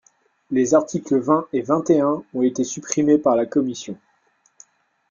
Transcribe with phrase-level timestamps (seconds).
[0.49, 3.95] Les articles vingt et vingt et un ont été supprimés par la commission.